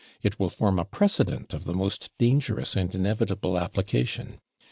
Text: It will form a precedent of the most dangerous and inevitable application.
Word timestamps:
It 0.23 0.39
will 0.39 0.49
form 0.49 0.79
a 0.79 0.83
precedent 0.85 1.53
of 1.53 1.65
the 1.65 1.75
most 1.75 2.09
dangerous 2.17 2.75
and 2.75 2.91
inevitable 2.95 3.59
application. 3.59 4.39